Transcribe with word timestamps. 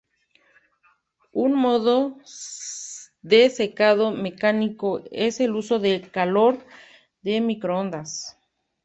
Un 1.31 1.53
modo 1.53 2.17
de 3.21 3.51
secado 3.51 4.09
mecánico 4.09 5.03
es 5.11 5.39
el 5.39 5.51
uso 5.51 5.77
de 5.77 6.01
calor 6.01 6.57
de 7.21 7.39
microondas. 7.39 8.35